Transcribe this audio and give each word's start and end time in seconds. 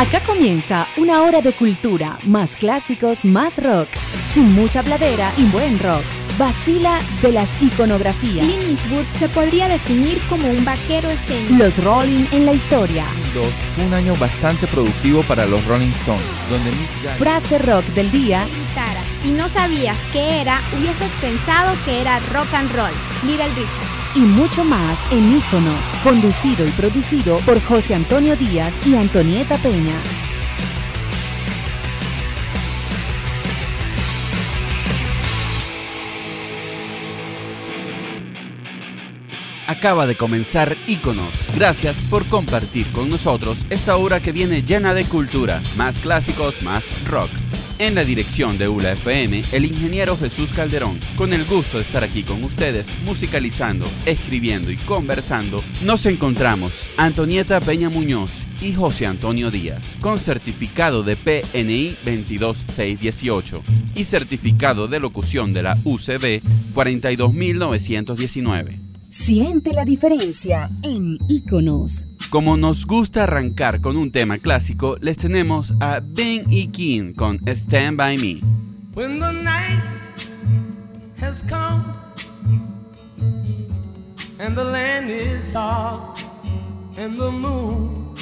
Acá 0.00 0.22
comienza 0.24 0.88
una 0.96 1.24
hora 1.24 1.42
de 1.42 1.52
cultura, 1.52 2.18
más 2.24 2.56
clásicos, 2.56 3.26
más 3.26 3.62
rock, 3.62 3.86
sin 4.32 4.54
mucha 4.54 4.82
pladera 4.82 5.30
y 5.36 5.44
buen 5.44 5.78
rock. 5.78 6.02
Vacila 6.38 7.00
de 7.20 7.32
las 7.32 7.50
iconografías. 7.60 8.46
Clint 8.46 8.70
Eastwood 8.70 9.04
se 9.18 9.28
podría 9.28 9.68
definir 9.68 10.18
como 10.30 10.48
un 10.48 10.64
vaquero 10.64 11.10
escénico. 11.10 11.62
Los 11.62 11.84
Rolling 11.84 12.24
en 12.32 12.46
la 12.46 12.54
historia. 12.54 13.04
Fue 13.76 13.84
un 13.84 13.92
año 13.92 14.14
bastante 14.16 14.66
productivo 14.68 15.22
para 15.24 15.44
los 15.44 15.62
Rolling 15.66 15.92
Stones, 16.00 16.24
donde 16.48 16.72
Frase 17.18 17.58
rock 17.58 17.84
del 17.88 18.10
día. 18.10 18.46
Si 19.20 19.32
no 19.32 19.50
sabías 19.50 19.98
qué 20.14 20.40
era, 20.40 20.62
hubieses 20.78 21.12
pensado 21.20 21.76
que 21.84 22.00
era 22.00 22.20
rock 22.32 22.48
and 22.54 22.74
roll. 22.74 22.92
Little 23.26 23.48
Richard 23.48 23.99
y 24.14 24.20
mucho 24.20 24.64
más 24.64 25.00
en 25.12 25.36
Iconos, 25.36 25.86
conducido 26.02 26.66
y 26.66 26.70
producido 26.70 27.38
por 27.38 27.60
José 27.62 27.94
Antonio 27.94 28.36
Díaz 28.36 28.78
y 28.86 28.96
Antonieta 28.96 29.56
Peña. 29.58 29.94
Acaba 39.66 40.06
de 40.06 40.16
comenzar 40.16 40.76
Iconos. 40.88 41.46
Gracias 41.54 41.98
por 42.10 42.26
compartir 42.26 42.90
con 42.90 43.08
nosotros 43.08 43.64
esta 43.70 43.96
hora 43.96 44.20
que 44.20 44.32
viene 44.32 44.62
llena 44.62 44.94
de 44.94 45.04
cultura, 45.04 45.62
más 45.76 46.00
clásicos, 46.00 46.62
más 46.62 46.84
rock. 47.08 47.30
En 47.80 47.94
la 47.94 48.04
dirección 48.04 48.58
de 48.58 48.68
ULA 48.68 48.92
FM, 48.92 49.42
el 49.52 49.64
ingeniero 49.64 50.14
Jesús 50.14 50.52
Calderón. 50.52 51.00
Con 51.16 51.32
el 51.32 51.46
gusto 51.46 51.78
de 51.78 51.84
estar 51.84 52.04
aquí 52.04 52.22
con 52.22 52.44
ustedes, 52.44 52.88
musicalizando, 53.06 53.86
escribiendo 54.04 54.70
y 54.70 54.76
conversando, 54.76 55.64
nos 55.82 56.04
encontramos 56.04 56.90
Antonieta 56.98 57.58
Peña 57.58 57.88
Muñoz 57.88 58.32
y 58.60 58.74
José 58.74 59.06
Antonio 59.06 59.50
Díaz, 59.50 59.96
con 60.02 60.18
certificado 60.18 61.02
de 61.02 61.16
PNI 61.16 61.96
22618 62.04 63.62
y 63.94 64.04
certificado 64.04 64.86
de 64.86 65.00
locución 65.00 65.54
de 65.54 65.62
la 65.62 65.78
UCB 65.82 66.42
42919. 66.74 68.89
Siente 69.10 69.72
la 69.72 69.84
diferencia 69.84 70.70
en 70.84 71.18
Iconos. 71.28 72.06
Como 72.30 72.56
nos 72.56 72.86
gusta 72.86 73.24
arrancar 73.24 73.80
con 73.80 73.96
un 73.96 74.12
tema 74.12 74.38
clásico, 74.38 74.96
les 75.00 75.16
tenemos 75.16 75.74
a 75.80 76.00
Ben 76.00 76.44
y 76.48 76.68
King 76.68 77.12
con 77.12 77.40
Stand 77.44 77.96
By 77.96 78.18
Me. 78.18 78.40
When 78.94 79.18
the 79.18 79.32
night 79.32 79.82
has 81.20 81.42
come 81.42 81.92
and 84.38 84.56
the 84.56 84.62
land 84.62 85.10
is 85.10 85.44
dark 85.52 86.16
and 86.96 87.18
the 87.18 87.32
moon 87.32 88.14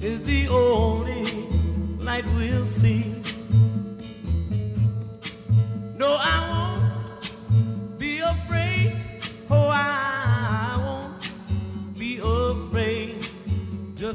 is 0.00 0.22
the 0.22 0.48
only 0.48 1.26
light 2.00 2.24
we'll 2.38 2.64
see. 2.64 3.04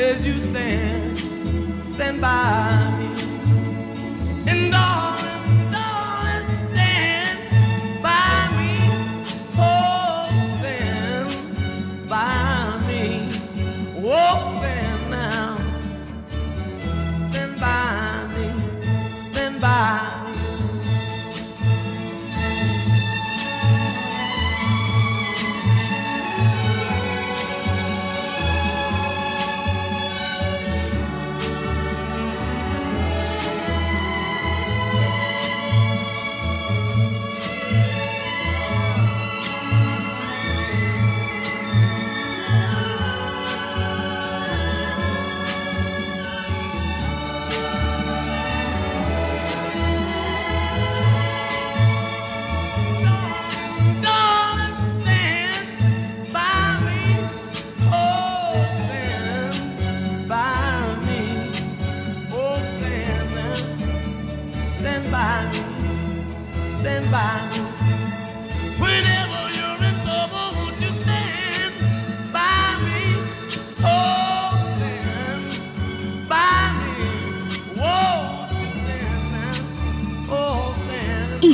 as 0.00 0.24
you 0.24 0.38
stand, 0.38 1.18
stand 1.88 2.20
by 2.20 2.97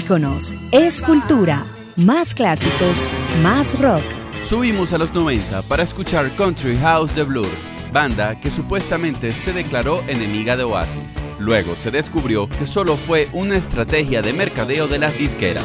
Iconos 0.04 0.53
es 0.70 1.00
cultura, 1.00 1.65
más 1.97 2.34
clásicos, 2.34 3.10
más 3.42 3.81
rock. 3.81 4.03
Subimos 4.44 4.92
a 4.92 4.98
los 4.98 5.15
90 5.15 5.62
para 5.62 5.82
escuchar 5.82 6.31
Country 6.37 6.76
House 6.76 7.15
de 7.15 7.22
Blur, 7.22 7.48
banda 7.91 8.38
que 8.38 8.50
supuestamente 8.50 9.32
se 9.32 9.54
declaró 9.54 10.03
enemiga 10.06 10.59
de 10.59 10.65
Oasis. 10.65 11.15
Luego 11.38 11.75
se 11.75 11.91
descubrió 11.91 12.50
que 12.50 12.66
solo 12.66 12.97
fue 12.98 13.31
una 13.32 13.56
estrategia 13.56 14.20
de 14.20 14.34
mercadeo 14.34 14.89
de 14.89 14.98
las 14.98 15.16
disqueras. 15.16 15.65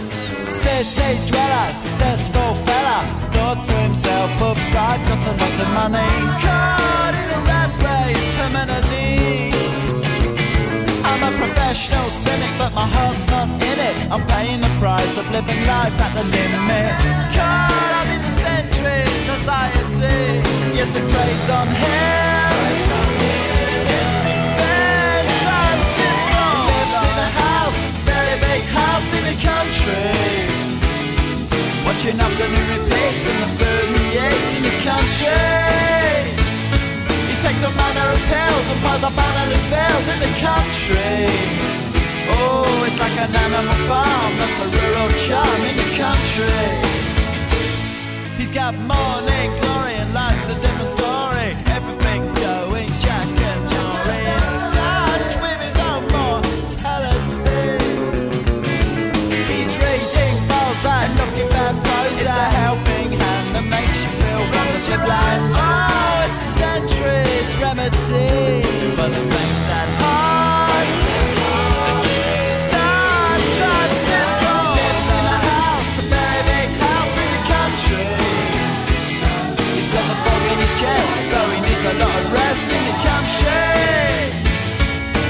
Professional 11.50 12.10
cynic, 12.10 12.50
but 12.58 12.74
my 12.74 12.86
heart's 12.86 13.28
not 13.30 13.48
in 13.50 13.78
it. 13.80 13.96
I'm 14.14 14.26
paying 14.28 14.62
the 14.62 14.70
price 14.80 15.18
of 15.18 15.26
living 15.32 15.62
life 15.66 15.94
at 16.06 16.14
the 16.14 16.24
limit. 16.24 16.94
Caught 17.34 17.94
up 18.00 18.08
in 18.14 18.22
the 18.22 18.30
centuries, 18.30 19.26
anxiety. 19.38 20.46
Yes, 20.78 20.94
it 20.96 21.06
preys 21.10 21.50
on 21.50 21.68
him. 21.68 22.50
Lives 26.70 27.02
in 27.10 27.18
a 27.18 27.30
house, 27.44 27.82
very 28.06 28.38
big 28.46 28.62
house 28.70 29.10
in 29.18 29.24
the 29.30 29.38
country. 29.42 30.10
Watching 31.86 32.18
afternoon 32.20 32.68
repeats 32.78 33.26
in 33.26 33.36
the 33.42 33.50
38s 33.58 34.50
in 34.58 34.62
the 34.70 34.76
country. 34.86 35.50
He 37.30 37.36
takes 37.42 37.62
a 37.66 37.72
manner 37.74 38.08
of 38.14 38.22
pills 38.30 38.66
and 38.70 38.80
piles 38.82 39.04
up 39.04 39.18
analyst 39.18 39.59
bills 40.00 40.08
in 40.08 40.20
the 40.20 40.34
country. 40.40 41.28
Oh, 42.32 42.86
it's 42.88 43.00
like 43.00 43.18
an 43.18 43.36
animal 43.36 43.76
farm, 43.88 44.32
that's 44.38 44.60
a 44.60 44.68
rural 44.68 45.10
charm 45.26 45.62
in 45.70 45.76
the 45.78 45.90
country. 45.98 46.68
He's 48.38 48.52
got 48.52 48.74
morning 48.76 49.50
glory 49.62 49.96
and 50.02 50.14
life's 50.14 50.50
a 50.50 50.56
different 50.62 50.92
story. 50.92 51.50
Everything's 51.76 52.34
going 52.34 52.90
Jack 53.04 53.28
and 53.52 53.64
Jory 53.72 54.24
touch 54.76 55.34
with 55.44 55.60
his 55.68 55.78
own 55.90 56.04
mortality. 56.16 57.68
He's 59.52 59.74
reading 59.84 60.36
Mozart 60.48 61.10
and 61.10 61.14
looking 61.20 61.50
bad. 61.50 61.76
It's 62.12 62.24
a 62.24 62.50
helping 62.64 63.12
hand 63.20 63.56
that 63.56 63.66
makes 63.76 64.04
you 64.04 64.12
feel 64.20 64.44
wonderfully 64.56 65.69
of 82.02 82.34
rest 82.34 82.68
in 82.72 82.82
the 82.90 82.98
country. 83.04 84.32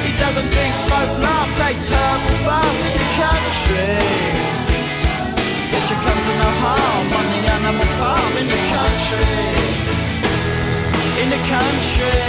He 0.05 0.11
doesn't 0.17 0.49
drink, 0.53 0.73
smoke, 0.75 1.13
laugh, 1.25 1.49
takes 1.57 1.85
herbal 1.85 2.37
baths 2.45 2.81
in 2.87 2.93
the 2.93 3.09
country. 3.17 3.97
Says 5.69 5.89
you 5.89 5.97
come 6.05 6.19
to 6.27 6.33
no 6.43 6.49
harm 6.63 7.07
on 7.19 7.25
the 7.33 7.41
animal 7.57 7.89
farm 7.99 8.33
in 8.41 8.47
the 8.53 8.61
country. 8.75 9.69
In 11.21 11.27
the 11.29 11.41
country. 11.53 12.19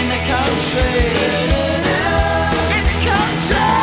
In 0.00 0.06
the 0.14 0.20
country. 0.32 0.92
In 2.76 2.84
the 2.90 2.96
country. 3.06 3.77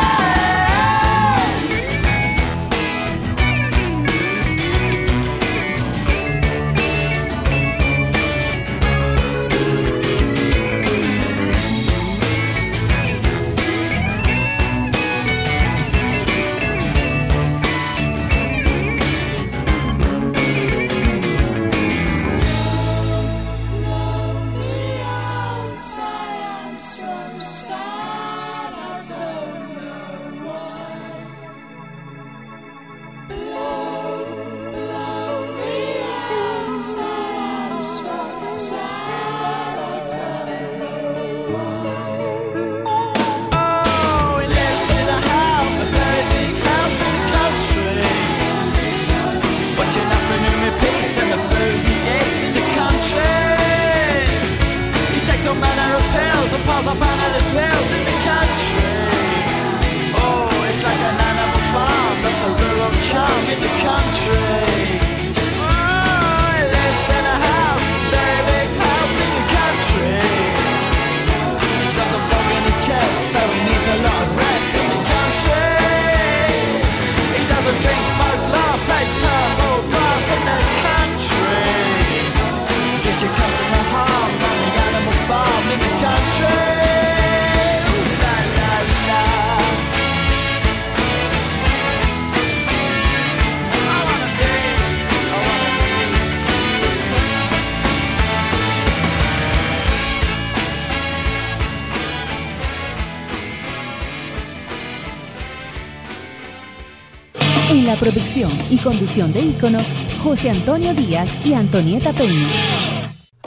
Y 108.70 108.78
conducción 108.78 109.32
de 109.32 109.40
íconos, 109.40 109.92
José 110.22 110.50
Antonio 110.50 110.94
Díaz 110.94 111.36
y 111.44 111.54
Antonieta 111.54 112.12
Peña. 112.12 112.48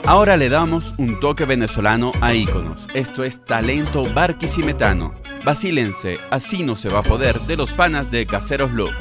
Ahora 0.04 0.36
le 0.36 0.48
damos 0.48 0.94
un 0.98 1.20
toque 1.20 1.44
venezolano 1.44 2.10
a 2.20 2.34
íconos. 2.34 2.88
Esto 2.94 3.22
es 3.22 3.44
talento 3.44 4.02
barquisimetano. 4.12 5.14
Vacílense, 5.44 6.18
así 6.30 6.64
no 6.64 6.74
se 6.74 6.88
va 6.88 7.00
a 7.00 7.02
poder 7.02 7.38
de 7.40 7.56
los 7.56 7.72
panas 7.72 8.10
de 8.10 8.26
Caseros 8.26 8.72
Lux. 8.72 8.92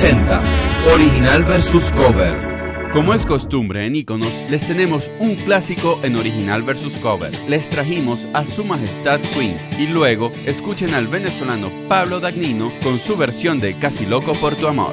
Presenta 0.00 0.40
Original 0.94 1.42
versus 1.42 1.90
Cover. 1.90 2.36
Como 2.92 3.14
es 3.14 3.26
costumbre 3.26 3.84
en 3.84 3.96
Iconos, 3.96 4.32
les 4.48 4.64
tenemos 4.64 5.10
un 5.18 5.34
clásico 5.34 5.98
en 6.04 6.14
original 6.14 6.62
versus 6.62 6.96
cover. 6.98 7.32
Les 7.48 7.68
trajimos 7.68 8.28
a 8.32 8.46
Su 8.46 8.64
Majestad 8.64 9.18
Queen 9.34 9.56
y 9.76 9.88
luego 9.88 10.30
escuchen 10.46 10.94
al 10.94 11.08
venezolano 11.08 11.68
Pablo 11.88 12.20
Dagnino 12.20 12.70
con 12.84 13.00
su 13.00 13.16
versión 13.16 13.58
de 13.58 13.74
Casi 13.74 14.06
Loco 14.06 14.32
por 14.34 14.54
tu 14.54 14.68
amor. 14.68 14.92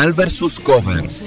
Original 0.00 0.12
versus 0.12 0.58
Cover. 0.58 1.19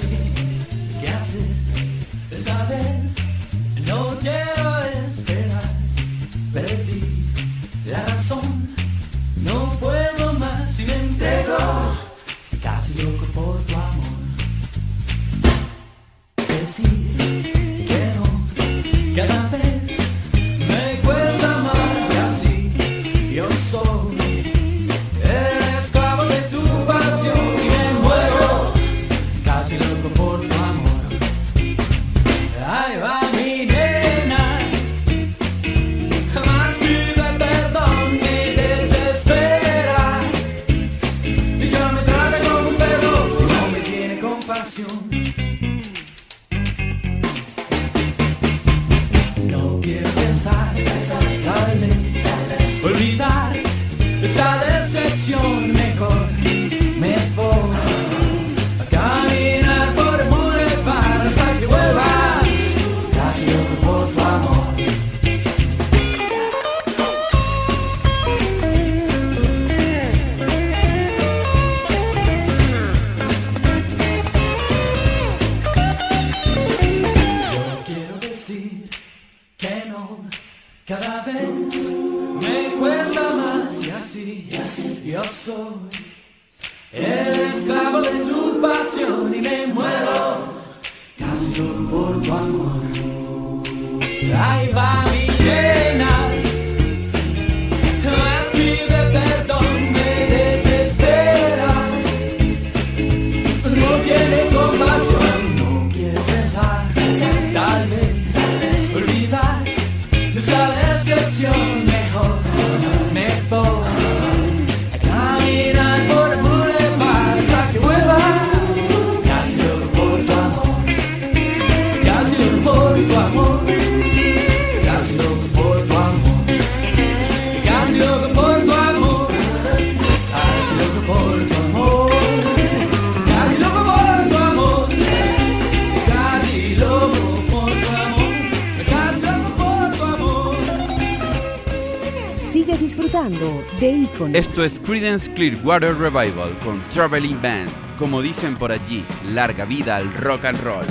de 143.30 143.90
Iconos. 143.90 144.36
Esto 144.36 144.64
es 144.64 144.78
Credence 144.78 145.32
Clearwater 145.32 145.96
Revival 145.96 146.52
con 146.62 146.82
Traveling 146.90 147.40
Band. 147.40 147.70
Como 147.98 148.20
dicen 148.20 148.54
por 148.56 148.70
allí, 148.70 149.02
larga 149.32 149.64
vida 149.64 149.96
al 149.96 150.12
rock 150.14 150.44
and 150.44 150.60
roll. 150.62 150.84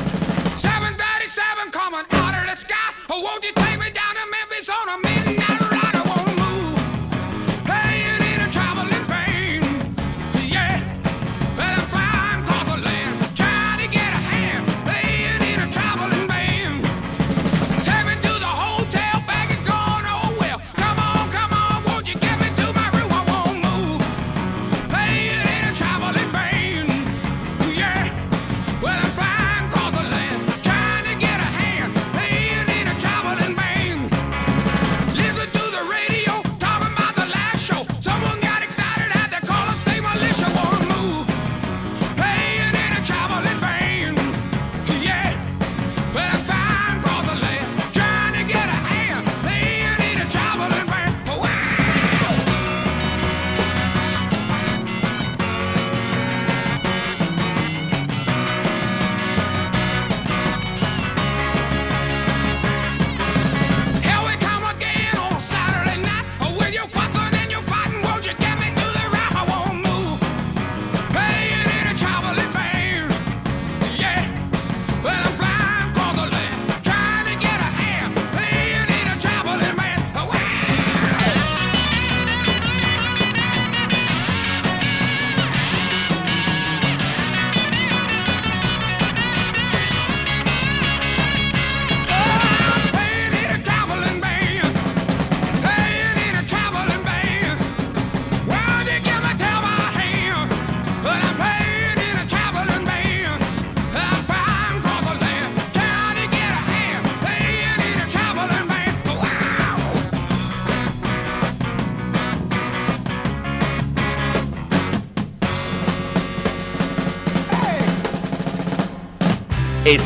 737 0.55 1.71
coming 1.71 1.99
out 1.99 2.33
of 2.33 2.49
the 2.49 2.55
sky. 2.55 2.73
Oh, 3.09 3.21
won't 3.21 3.43
you 3.43 3.51
take 3.53 3.77
me 3.77 3.91
down 3.91 4.15
to 4.15 4.25
Memphis 4.31 4.69
on 4.69 4.89
a 4.89 5.12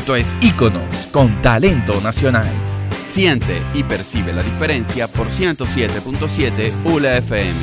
Esto 0.08 0.16
es 0.16 0.38
Íconos 0.40 1.06
con 1.12 1.42
talento 1.42 2.00
nacional. 2.00 2.48
Siente 3.06 3.60
y 3.74 3.82
percibe 3.82 4.32
la 4.32 4.42
diferencia 4.42 5.06
por 5.06 5.26
107.7 5.28 6.72
ULAFM. 6.84 7.54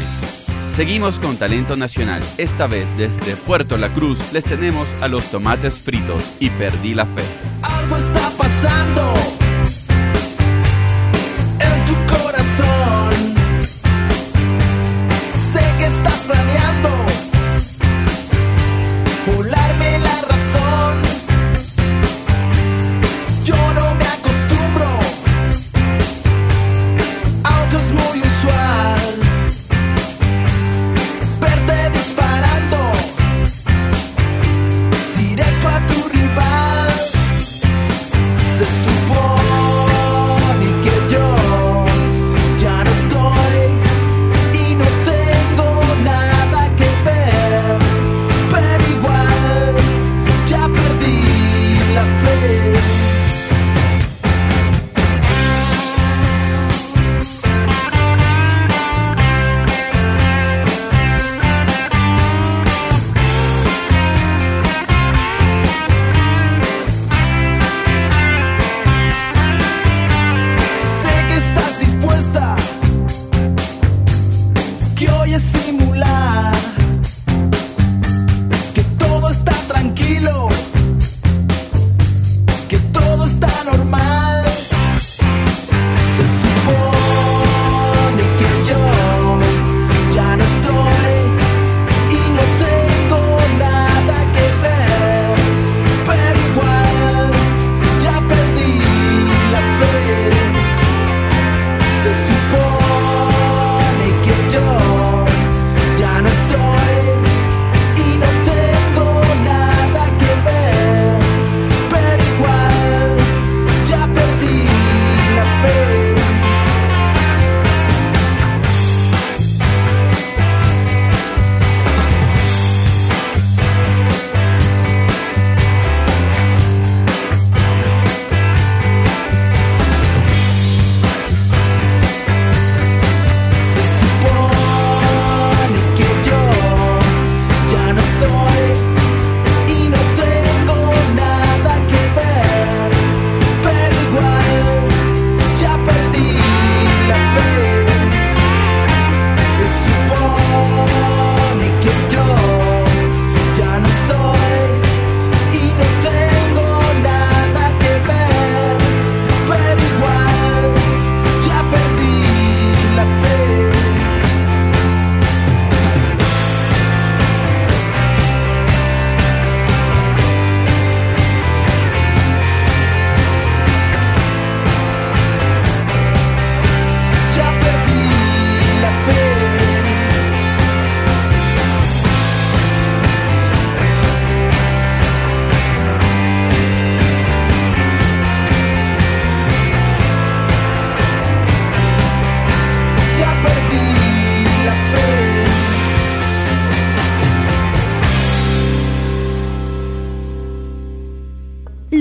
Seguimos 0.72 1.18
con 1.18 1.38
talento 1.38 1.76
nacional. 1.76 2.22
Esta 2.38 2.68
vez 2.68 2.86
desde 3.00 3.36
Puerto 3.36 3.80
La 3.80 3.92
Cruz 3.92 4.20
les 4.32 4.44
tenemos 4.44 4.88
a 5.02 5.08
los 5.08 5.26
tomates 5.32 5.80
fritos 5.80 6.24
y 6.40 6.52
perdí 6.52 6.94
la 6.94 7.08
fe. 7.08 7.45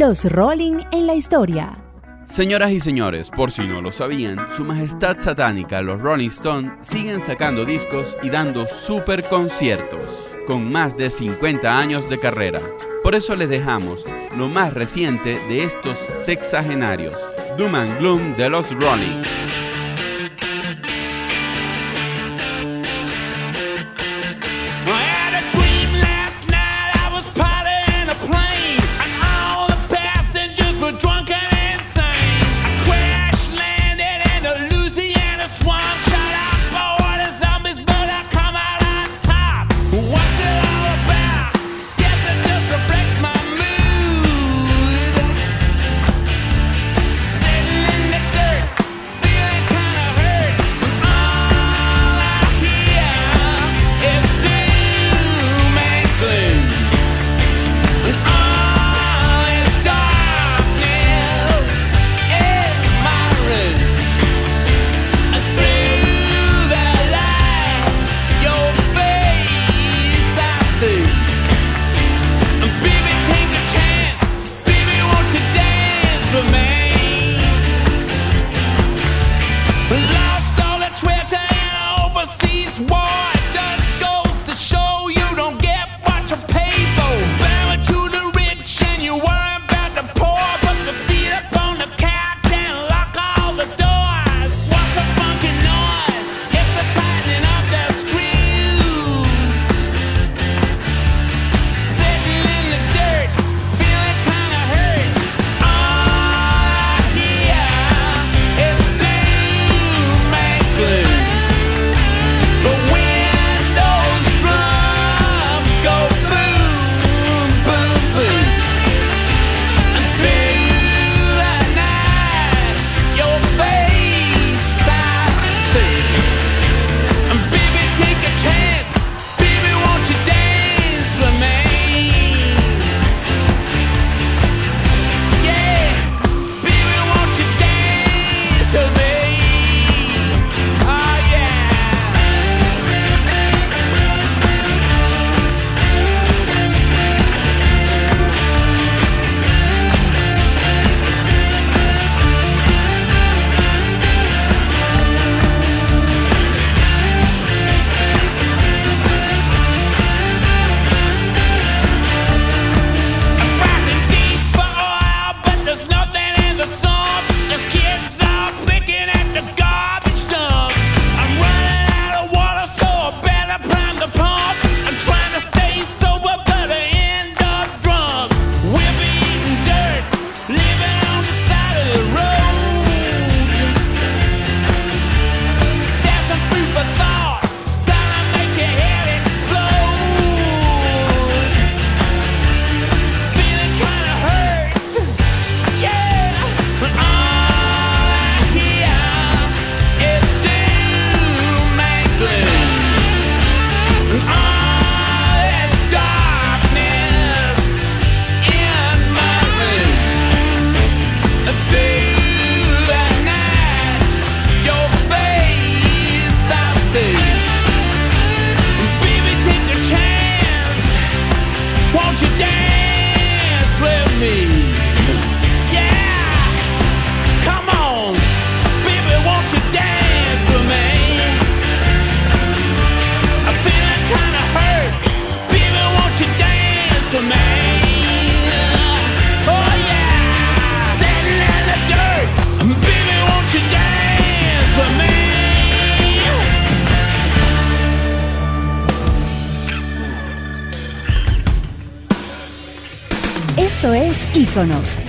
Los 0.06 0.26
Rolling 0.26 0.84
en 0.92 1.06
la 1.06 1.14
historia. 1.14 1.82
Señoras 2.26 2.72
y 2.72 2.78
señores, 2.78 3.30
por 3.30 3.50
si 3.50 3.66
no 3.66 3.80
lo 3.80 3.90
sabían, 3.90 4.36
su 4.52 4.62
majestad 4.62 5.18
satánica, 5.18 5.80
los 5.80 5.98
Rolling 5.98 6.28
Stones, 6.28 6.72
siguen 6.82 7.22
sacando 7.22 7.64
discos 7.64 8.14
y 8.22 8.28
dando 8.28 8.66
super 8.66 9.24
conciertos, 9.24 10.02
con 10.46 10.70
más 10.70 10.98
de 10.98 11.08
50 11.08 11.78
años 11.78 12.10
de 12.10 12.20
carrera. 12.20 12.60
Por 13.02 13.14
eso 13.14 13.34
les 13.34 13.48
dejamos 13.48 14.04
lo 14.36 14.50
más 14.50 14.74
reciente 14.74 15.38
de 15.48 15.64
estos 15.64 15.96
sexagenarios, 15.96 17.14
Doom 17.56 17.74
and 17.74 17.98
Gloom 17.98 18.36
de 18.36 18.50
los 18.50 18.70
Rolling. 18.78 19.22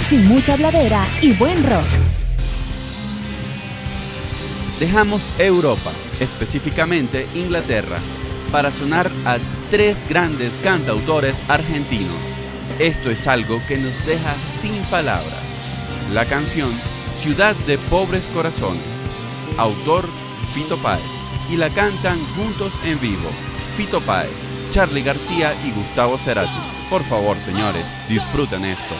Sin 0.07 0.27
mucha 0.27 0.55
bladera 0.55 1.05
y 1.21 1.33
buen 1.33 1.57
rock. 1.63 1.85
Dejamos 4.79 5.23
Europa, 5.37 5.91
específicamente 6.19 7.27
Inglaterra, 7.35 7.97
para 8.51 8.71
sonar 8.71 9.11
a 9.25 9.37
tres 9.71 10.05
grandes 10.07 10.59
cantautores 10.63 11.35
argentinos. 11.47 12.15
Esto 12.79 13.09
es 13.09 13.27
algo 13.27 13.59
que 13.67 13.77
nos 13.77 14.05
deja 14.05 14.33
sin 14.61 14.75
palabras. 14.85 15.41
La 16.13 16.25
canción 16.25 16.69
Ciudad 17.17 17.55
de 17.67 17.77
Pobres 17.77 18.27
Corazones, 18.33 18.83
autor 19.57 20.07
Fito 20.53 20.77
Páez, 20.77 21.03
y 21.51 21.57
la 21.57 21.69
cantan 21.69 22.19
juntos 22.35 22.73
en 22.85 22.99
vivo, 23.01 23.29
Fito 23.75 23.99
Páez, 24.01 24.44
Charlie 24.69 25.03
García 25.03 25.53
y 25.65 25.71
Gustavo 25.71 26.17
Cerati. 26.17 26.49
Por 26.89 27.03
favor, 27.03 27.39
señores, 27.39 27.85
disfruten 28.07 28.65
esto. 28.65 28.95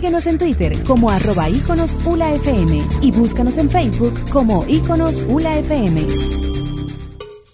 Síguenos 0.00 0.26
en 0.28 0.38
Twitter 0.38 0.82
como 0.84 1.10
arroba 1.10 1.50
íconos 1.50 1.98
ULAFM 2.06 2.82
y 3.02 3.10
búscanos 3.10 3.58
en 3.58 3.68
Facebook 3.68 4.18
como 4.30 4.64
íconos 4.66 5.22
ULAFM. 5.28 6.06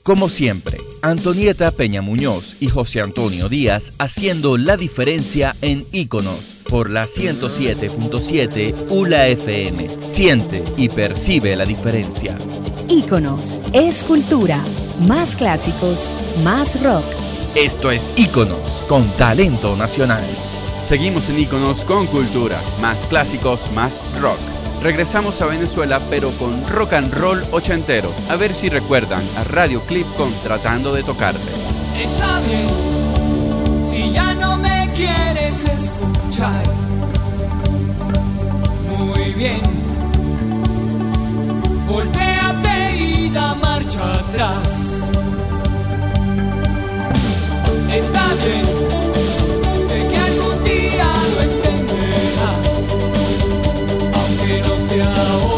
Como 0.05 0.29
siempre, 0.29 0.79
Antonieta 1.03 1.73
Peña 1.73 2.03
Muñoz 2.03 2.63
y 2.63 2.69
José 2.69 3.01
Antonio 3.01 3.49
Díaz 3.49 3.95
haciendo 3.99 4.59
la 4.59 4.77
diferencia 4.77 5.57
en 5.61 5.85
Íconos 5.91 6.63
por 6.71 6.89
la 6.89 7.05
107.7 7.07 8.91
ULA 8.91 9.27
FM. 9.27 10.07
Siente 10.07 10.63
y 10.77 10.89
percibe 10.89 11.57
la 11.57 11.67
diferencia. 11.67 12.39
Íconos 12.89 13.57
es 13.73 14.05
cultura. 14.05 14.63
Más 15.09 15.35
clásicos, 15.35 16.15
más 16.45 16.81
rock. 16.81 17.07
Esto 17.57 17.91
es 17.91 18.13
Íconos 18.15 18.85
con 18.87 19.05
talento 19.17 19.75
nacional. 19.75 20.23
Seguimos 20.87 21.29
en 21.31 21.40
Iconos 21.40 21.85
con 21.85 22.07
cultura, 22.07 22.62
más 22.81 22.99
clásicos, 23.09 23.72
más 23.72 23.99
rock. 24.20 24.38
Regresamos 24.81 25.42
a 25.42 25.46
Venezuela 25.46 26.01
pero 26.09 26.31
con 26.38 26.64
rock 26.68 26.92
and 26.92 27.12
roll 27.12 27.42
ochentero. 27.51 28.12
A 28.31 28.37
ver 28.37 28.55
si 28.55 28.68
recuerdan 28.68 29.20
a 29.37 29.42
Radio 29.42 29.83
Clip 29.83 30.07
con 30.14 30.33
Tratando 30.44 30.94
de 30.94 31.03
Tocarte. 31.03 31.40
Está 32.01 32.38
bien, 32.42 32.68
si 33.83 34.12
ya 34.12 34.33
no 34.35 34.59
me 34.59 34.88
quieres 34.94 35.64
escuchar. 35.64 36.62
Muy 38.88 39.33
bien, 39.33 39.62
volteate 41.88 42.96
y 42.96 43.31
da 43.31 43.57
marcha 43.57 44.12
atrás. 44.12 45.09
Está 47.92 48.22
bien, 48.44 48.86
glória. 54.97 55.56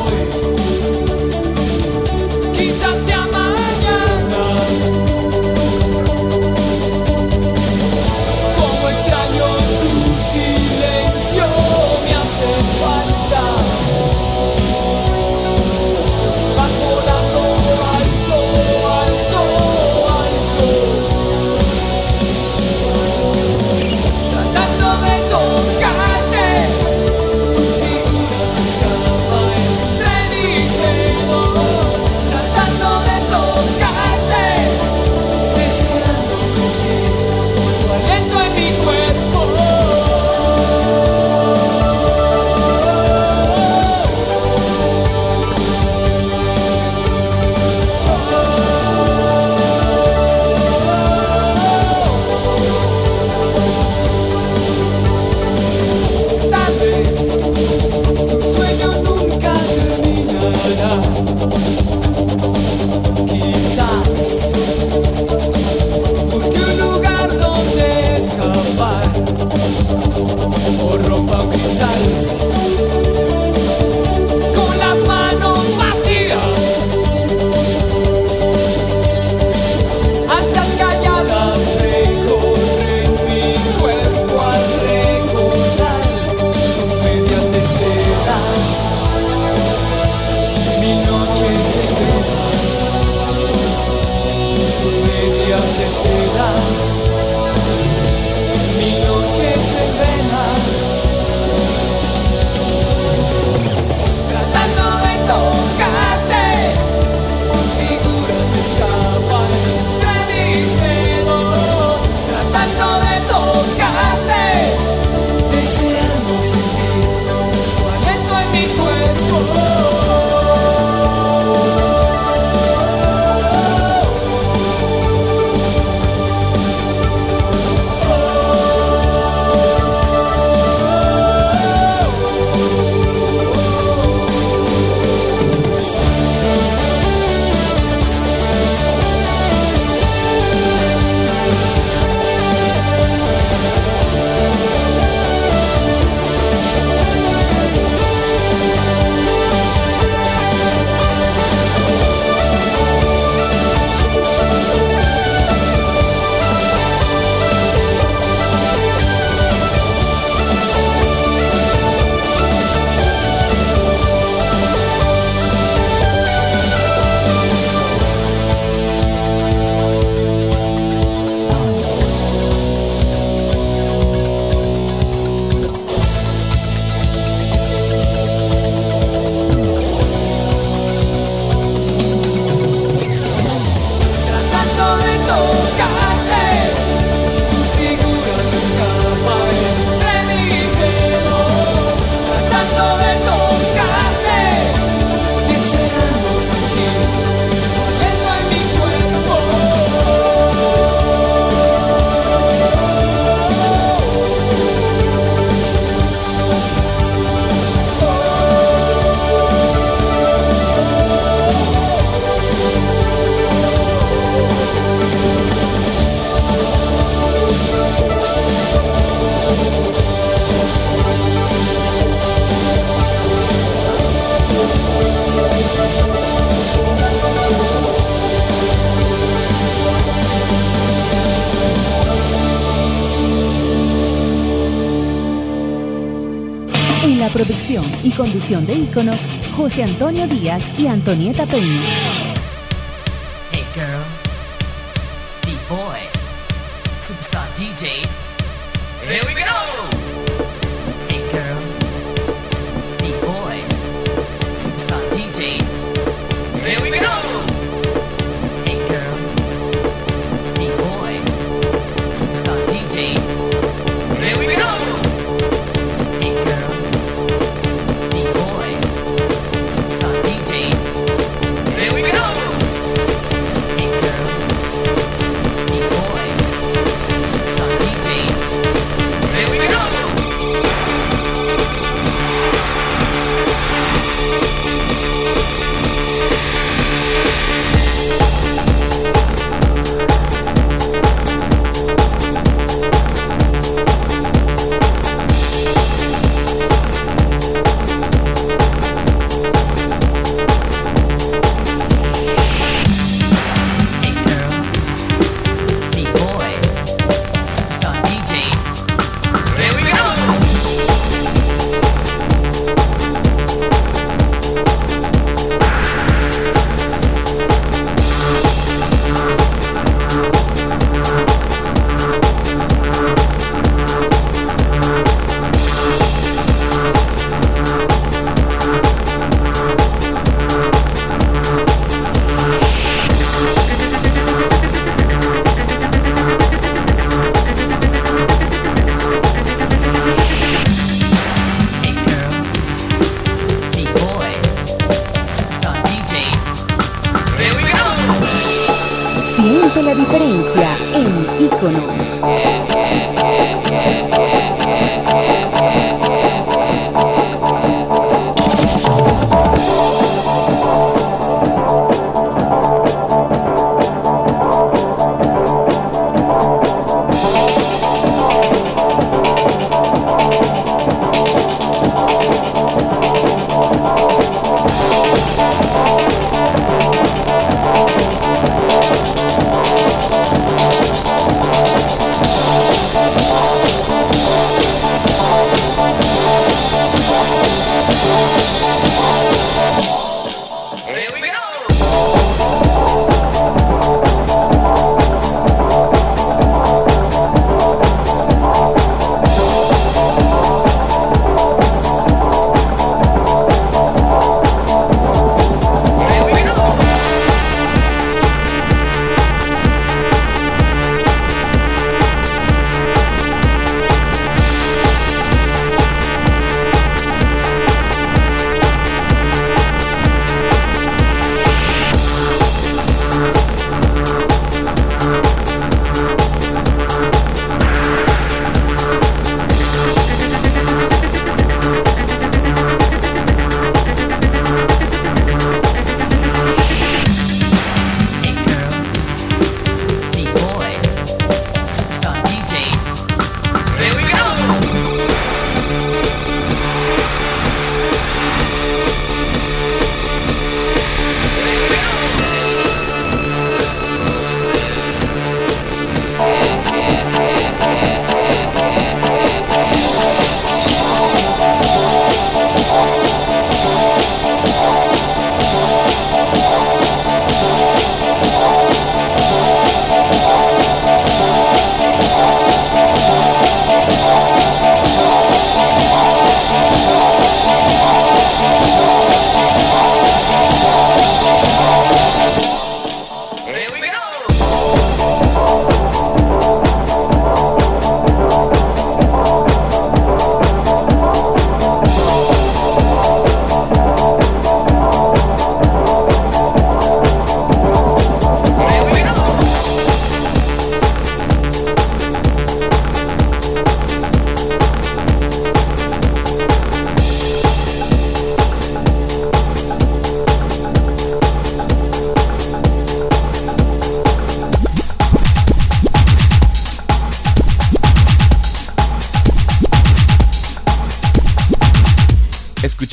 La 237.28 237.34
producción 237.34 237.84
y 238.02 238.10
conducción 238.10 238.64
de 238.66 238.74
íconos, 238.74 239.26
José 239.56 239.82
Antonio 239.82 240.26
Díaz 240.26 240.62
y 240.78 240.86
Antonieta 240.86 241.46
Peña. 241.46 242.17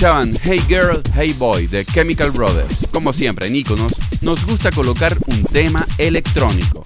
Escuchaban 0.05 0.37
Hey 0.43 0.61
Girl, 0.67 1.01
Hey 1.15 1.33
Boy 1.35 1.65
de 1.65 1.83
Chemical 1.83 2.29
Brothers. 2.29 2.87
Como 2.91 3.11
siempre 3.11 3.47
en 3.47 3.55
Iconos, 3.55 3.93
nos 4.21 4.45
gusta 4.45 4.69
colocar 4.69 5.17
un 5.25 5.43
tema 5.45 5.87
electrónico. 5.97 6.85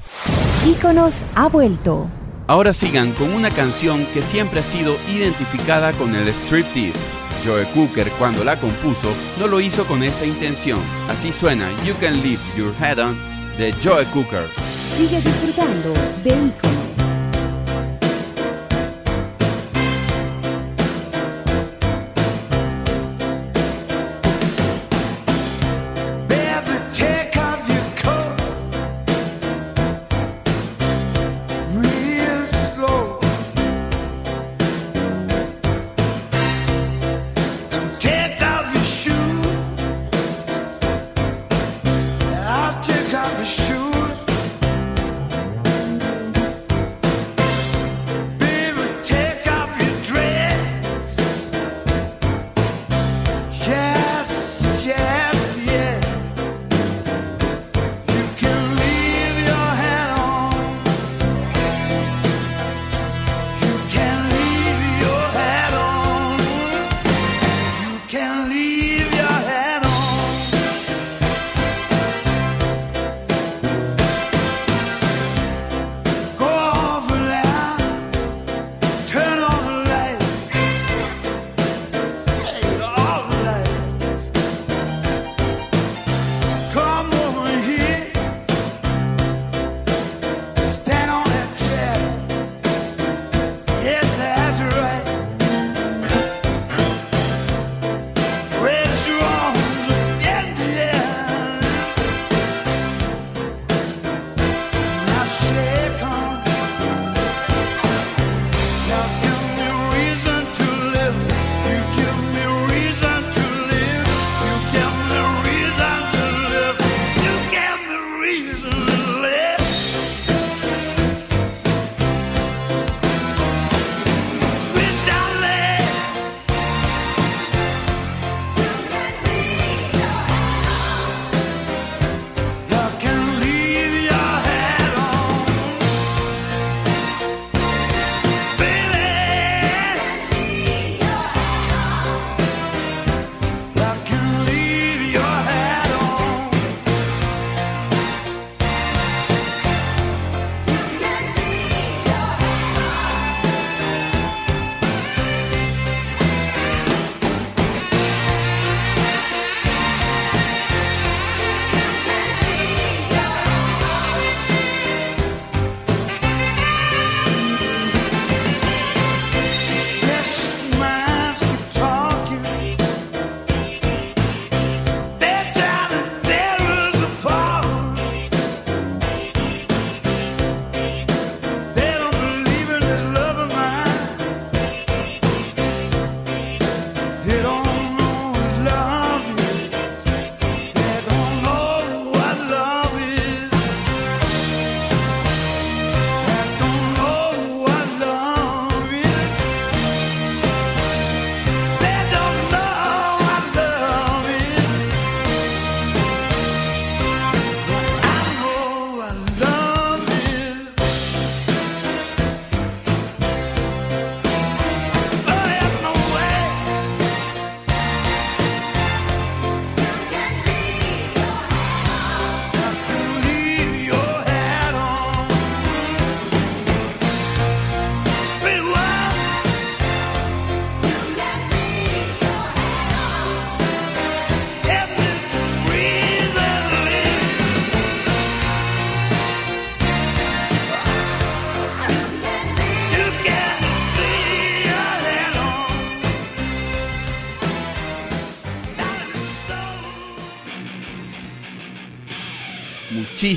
Íconos 0.66 1.26
ha 1.36 1.50
vuelto. 1.50 2.08
Ahora 2.48 2.74
sigan 2.74 3.12
con 3.12 3.34
una 3.34 3.52
canción 3.52 4.06
que 4.14 4.22
siempre 4.22 4.62
ha 4.62 4.64
sido 4.64 4.96
identificada 5.14 5.92
con 5.92 6.16
el 6.16 6.30
striptease. 6.30 6.98
Joe 7.46 7.66
Cooker 7.74 8.10
cuando 8.12 8.46
la 8.46 8.58
compuso 8.58 9.10
no 9.38 9.48
lo 9.48 9.60
hizo 9.60 9.84
con 9.86 10.02
esta 10.02 10.26
intención. 10.26 10.80
Así 11.10 11.34
suena 11.34 11.70
You 11.86 11.96
Can 12.00 12.14
Leave 12.22 12.40
Your 12.56 12.74
Head 12.82 13.00
On 13.00 13.18
de 13.58 13.74
Joe 13.84 14.06
Cooker. 14.14 14.48
Sigue 14.96 15.20
disfrutando 15.20 15.92
de 16.24 16.30
Iconos. 16.30 16.69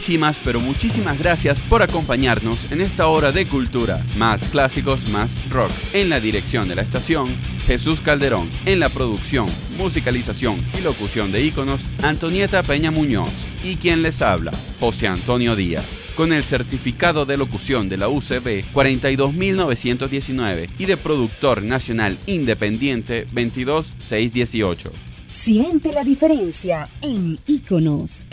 Muchísimas, 0.03 0.41
pero 0.43 0.59
muchísimas 0.59 1.17
gracias 1.17 1.61
por 1.61 1.81
acompañarnos 1.81 2.73
en 2.73 2.81
esta 2.81 3.07
hora 3.07 3.31
de 3.31 3.47
cultura. 3.47 4.05
Más 4.17 4.49
clásicos, 4.49 5.09
más 5.11 5.37
rock. 5.49 5.71
En 5.93 6.09
la 6.09 6.19
dirección 6.19 6.67
de 6.67 6.75
la 6.75 6.83
estación, 6.83 7.29
Jesús 7.69 8.01
Calderón. 8.01 8.51
En 8.67 8.81
la 8.81 8.89
producción, 8.89 9.47
musicalización 9.79 10.57
y 10.77 10.81
locución 10.81 11.31
de 11.31 11.45
íconos, 11.45 11.83
Antonieta 12.03 12.65
Peña 12.65 12.91
Muñoz. 12.91 13.31
Y 13.63 13.77
quien 13.77 14.03
les 14.03 14.23
habla, 14.23 14.51
José 14.81 15.07
Antonio 15.07 15.55
Díaz. 15.55 15.85
Con 16.17 16.33
el 16.33 16.43
certificado 16.43 17.25
de 17.25 17.37
locución 17.37 17.89
de 17.89 17.99
la 17.99 18.09
UCB 18.09 18.73
42919 18.73 20.67
y 20.81 20.87
de 20.87 20.97
productor 20.97 21.63
nacional 21.63 22.19
independiente 22.27 23.29
22618. 23.33 24.91
Siente 25.29 25.93
la 25.93 26.03
diferencia 26.03 26.89
en 27.03 27.39
Iconos. 27.47 28.27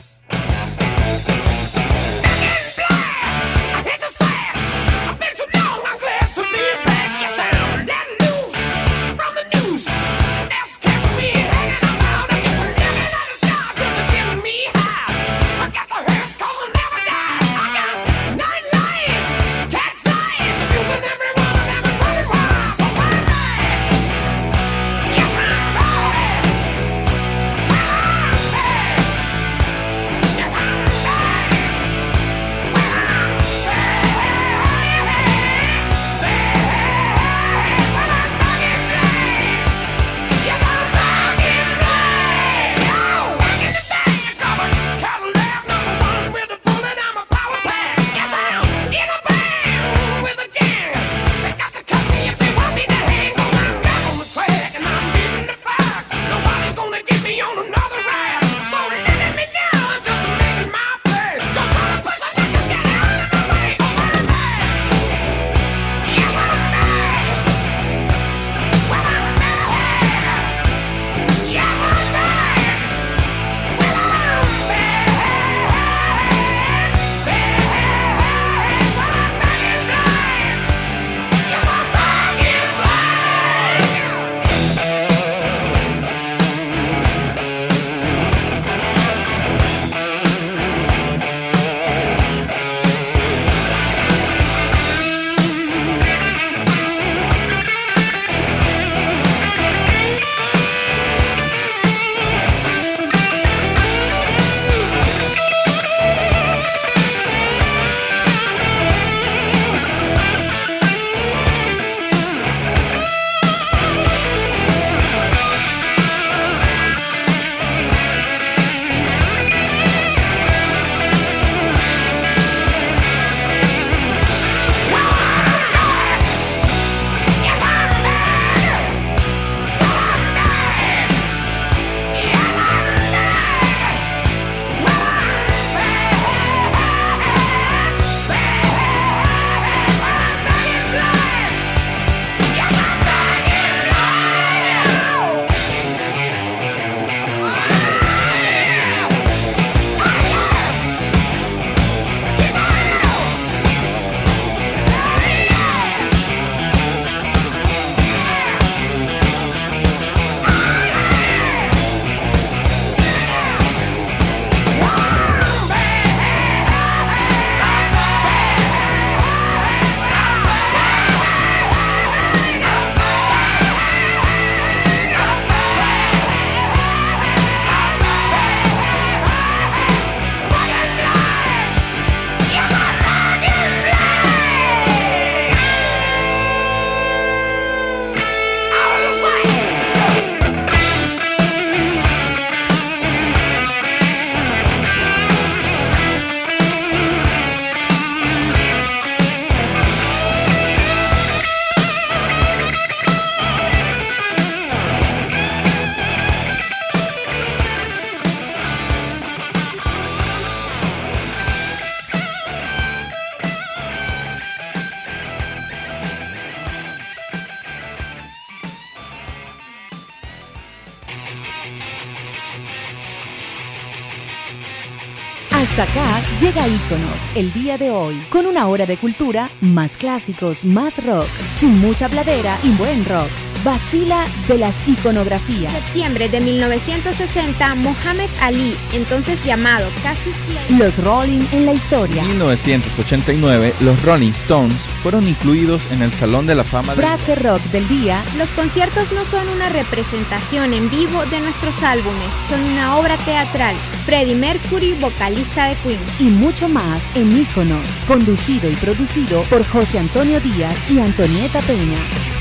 El 227.35 227.53
día 227.53 227.77
de 227.77 227.91
hoy, 227.91 228.17
con 228.31 228.47
una 228.47 228.67
hora 228.67 228.87
de 228.87 228.97
cultura, 228.97 229.51
más 229.61 229.99
clásicos, 229.99 230.65
más 230.65 231.05
rock, 231.05 231.29
sin 231.59 231.79
mucha 231.81 232.09
bladera 232.09 232.59
y 232.63 232.71
buen 232.71 233.05
rock. 233.05 233.46
Vacila 233.67 234.27
de 234.47 234.59
las 234.59 234.77
iconografías. 234.87 235.73
Septiembre 235.73 236.29
de 236.29 236.41
1960, 236.41 237.75
Mohammed 237.75 238.31
Ali, 238.41 238.77
entonces 238.93 239.43
llamado 239.43 239.89
Cassius 240.05 240.37
Clay, 240.47 240.79
Los 240.79 241.03
Rolling 241.03 241.45
en 241.51 241.67
la 241.67 241.73
historia. 241.73 242.23
En 242.23 242.29
1989, 242.29 243.75
los 243.81 244.01
Rolling 244.05 244.31
Stones 244.45 244.79
fueron 245.03 245.27
incluidos 245.27 245.83
en 245.91 246.03
el 246.03 246.13
Salón 246.13 246.47
de 246.47 246.55
la 246.55 246.63
Fama 246.63 246.95
de 246.95 247.03
Frase 247.03 247.35
rock 247.35 247.61
del 247.73 247.89
día. 247.89 248.23
Los 248.39 248.53
conciertos 248.53 249.11
no 249.11 249.25
son 249.25 249.49
una 249.49 249.69
representación 249.69 250.73
en 250.73 250.89
vivo 250.89 251.27
de 251.27 251.41
nuestros 251.41 251.83
álbumes, 251.83 252.33
son 252.49 252.63
una 252.63 252.97
obra 252.97 253.17
teatral. 253.19 253.75
Freddie 254.05 254.37
Mercury, 254.37 254.93
vocalista 254.93 255.67
de 255.67 255.75
Queen. 255.83 255.99
y 256.21 256.31
mucho 256.31 256.69
más 256.69 257.05
en 257.17 257.37
Íconos, 257.37 257.89
conducido 258.07 258.71
y 258.71 258.77
producido 258.77 259.43
por 259.51 259.67
José 259.67 259.99
Antonio 259.99 260.39
Díaz 260.39 260.89
y 260.89 261.01
Antonieta 261.01 261.59
Peña. 261.63 262.36